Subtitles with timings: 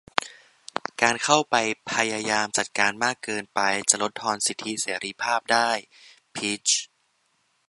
[1.01, 1.55] การเข้าไป
[1.91, 3.59] พยายามจัดการมากเกินไป
[3.89, 5.69] จะลดทอนสิทธิเสรีภาพได้-
[6.35, 6.81] พิชญ์